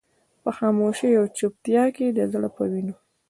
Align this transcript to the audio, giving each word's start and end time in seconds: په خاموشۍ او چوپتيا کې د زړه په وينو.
په 0.43 0.49
خاموشۍ 0.57 1.11
او 1.19 1.25
چوپتيا 1.37 1.83
کې 1.95 2.05
د 2.17 2.19
زړه 2.33 2.49
په 2.55 2.63
وينو. 2.71 2.95